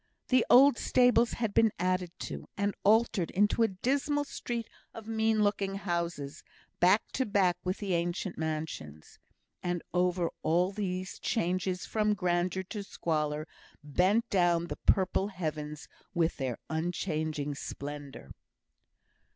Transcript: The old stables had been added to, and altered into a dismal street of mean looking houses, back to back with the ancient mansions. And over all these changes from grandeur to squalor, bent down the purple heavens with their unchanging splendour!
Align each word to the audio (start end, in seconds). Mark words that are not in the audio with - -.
The 0.29 0.43
old 0.49 0.79
stables 0.79 1.33
had 1.33 1.53
been 1.53 1.71
added 1.77 2.09
to, 2.21 2.47
and 2.57 2.73
altered 2.83 3.29
into 3.29 3.61
a 3.61 3.67
dismal 3.67 4.23
street 4.23 4.67
of 4.95 5.05
mean 5.07 5.43
looking 5.43 5.75
houses, 5.75 6.43
back 6.79 7.03
to 7.11 7.23
back 7.23 7.55
with 7.63 7.77
the 7.77 7.93
ancient 7.93 8.35
mansions. 8.35 9.19
And 9.61 9.83
over 9.93 10.31
all 10.41 10.71
these 10.71 11.19
changes 11.19 11.85
from 11.85 12.15
grandeur 12.15 12.63
to 12.63 12.81
squalor, 12.81 13.47
bent 13.83 14.27
down 14.31 14.65
the 14.65 14.79
purple 14.87 15.27
heavens 15.27 15.87
with 16.15 16.37
their 16.37 16.57
unchanging 16.67 17.53
splendour! 17.53 18.31